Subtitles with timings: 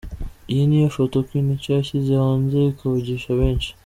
[0.51, 3.69] Iyi niyo Foto Queen Cha yashyize hanze ikavugisha benshi.